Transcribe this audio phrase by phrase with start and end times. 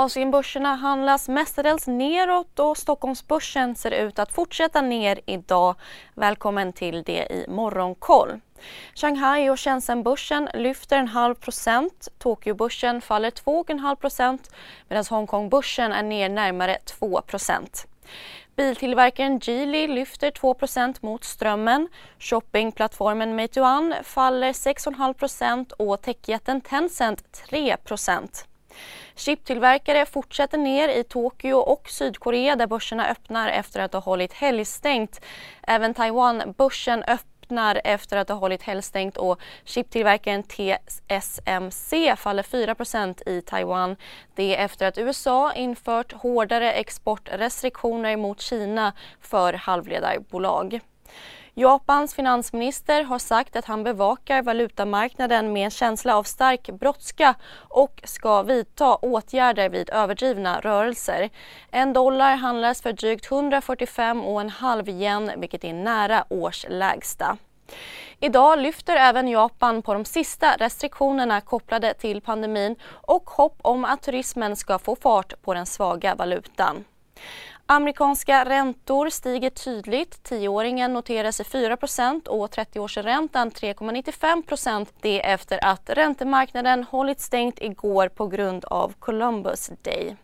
[0.00, 5.74] Asienbörserna handlas mestadels neråt och Stockholmsbörsen ser ut att fortsätta ner idag.
[6.14, 8.40] Välkommen till det i Morgonkoll.
[8.94, 12.08] Shanghai och Shenzhenbörsen lyfter en halv procent.
[12.18, 14.50] Tokyobörsen faller 2,5 procent
[14.88, 17.86] medan Hongkongbörsen är ner närmare 2 procent.
[18.56, 21.88] Biltillverkaren Geely lyfter 2% mot strömmen.
[22.18, 27.76] Shoppingplattformen Meituan faller 6,5% och techjätten Tencent 3
[29.14, 35.20] Chiptillverkare fortsätter ner i Tokyo och Sydkorea där börserna öppnar efter att ha hållit helgstängt.
[35.62, 43.96] Även Taiwan-börsen öppnar efter att ha hållit helgstängt och chiptillverkaren TSMC faller 4% i Taiwan.
[44.34, 50.80] Det är efter att USA infört hårdare exportrestriktioner mot Kina för halvledarbolag.
[51.58, 57.34] Japans finansminister har sagt att han bevakar valutamarknaden med en känsla av stark brådska
[57.68, 61.30] och ska vidta åtgärder vid överdrivna rörelser.
[61.70, 67.36] En dollar handlas för drygt 145,5 yen vilket är nära årslägsta.
[68.20, 74.02] Idag lyfter även Japan på de sista restriktionerna kopplade till pandemin och hopp om att
[74.02, 76.84] turismen ska få fart på den svaga valutan.
[77.70, 80.22] Amerikanska räntor stiger tydligt.
[80.22, 88.26] Tioåringen noterar sig 4% och 30-årsräntan 3,95 Det efter att räntemarknaden hållit stängt igår på
[88.26, 90.16] grund av Columbus Day.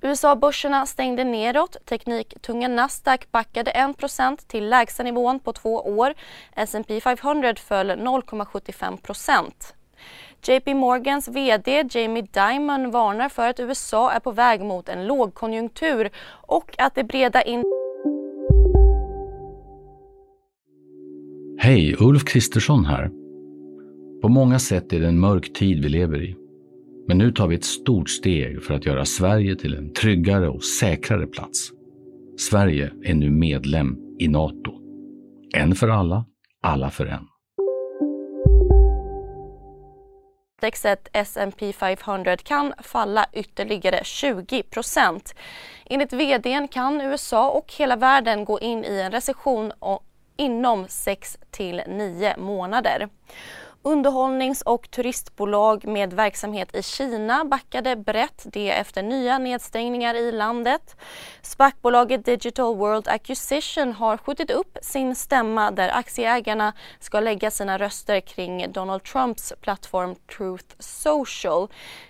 [0.00, 1.76] USA-börserna stängde neråt.
[1.84, 6.14] Tekniktunga Nasdaq backade 1 till lägsta nivån på två år.
[6.56, 8.98] S&P 500 föll 0,75
[10.46, 16.10] JP Morgans VD Jamie Dimon varnar för att USA är på väg mot en lågkonjunktur
[16.46, 17.62] och att det breda in...
[21.58, 23.10] Hej, Ulf Kristersson här.
[24.22, 26.36] På många sätt är det en mörk tid vi lever i.
[27.08, 30.64] Men nu tar vi ett stort steg för att göra Sverige till en tryggare och
[30.64, 31.70] säkrare plats.
[32.38, 34.72] Sverige är nu medlem i Nato.
[35.54, 36.24] En för alla,
[36.62, 37.31] alla för en.
[40.62, 45.34] Indexet S&P 500 kan falla ytterligare 20%
[45.84, 49.72] Enligt vdn kan USA och hela världen gå in i en recession
[50.36, 53.08] inom 6 till 9 månader.
[53.84, 60.96] Underhållnings och turistbolag med verksamhet i Kina backade brett det efter nya nedstängningar i landet.
[61.42, 68.20] SPAC-bolaget Digital World Acquisition har skjutit upp sin stämma där aktieägarna ska lägga sina röster
[68.20, 71.68] kring Donald Trumps plattform Truth Social.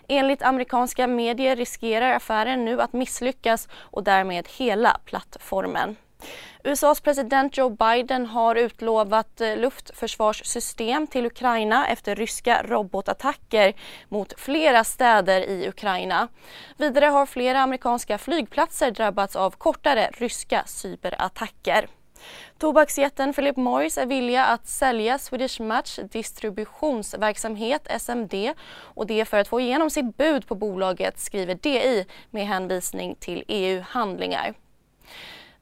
[0.08, 5.96] Enligt amerikanska medier riskerar affären nu att misslyckas och därmed hela plattformen.
[6.64, 13.74] USAs president Joe Biden har utlovat eh, luftförsvarssystem till Ukraina efter ryska robotattacker
[14.08, 16.28] mot flera städer i Ukraina.
[16.76, 21.88] Vidare har flera amerikanska flygplatser drabbats av kortare ryska cyberattacker.
[22.58, 28.34] Tobaksjätten Philip Morris är villiga att sälja Swedish Match distributionsverksamhet SMD
[28.74, 33.44] och det för att få igenom sitt bud på bolaget skriver DI med hänvisning till
[33.48, 34.54] EU-handlingar.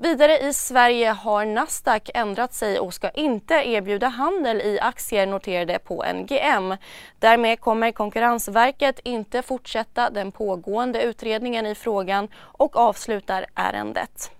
[0.02, 5.78] Vidare i Sverige har Nasdaq ändrat sig och ska inte erbjuda handel i aktier noterade
[5.78, 6.76] på NGM.
[7.18, 14.30] Därmed kommer Konkurrensverket inte fortsätta den pågående utredningen i frågan och avslutar ärendet.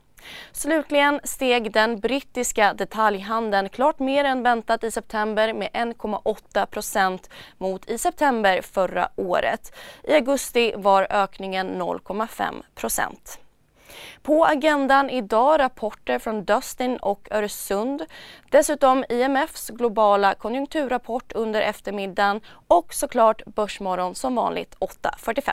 [0.52, 7.98] Slutligen steg den brittiska detaljhandeln klart mer än väntat i september med 1,8% mot i
[7.98, 9.76] september förra året.
[10.04, 12.62] I augusti var ökningen 0,5
[14.22, 18.06] på agendan idag rapporter från Dustin och Öresund.
[18.50, 25.52] Dessutom IMFs globala konjunkturrapport under eftermiddagen och såklart Börsmorgon som vanligt 8.45.